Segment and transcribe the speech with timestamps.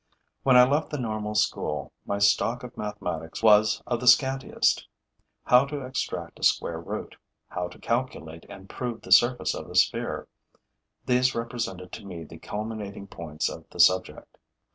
[0.41, 4.87] When I left the normal school, my stock of mathematics was of the scantiest.
[5.43, 7.15] How to extract a square root,
[7.49, 10.27] how to calculate and prove the surface of a sphere:
[11.05, 14.39] these represented to me the culminating points of the subject.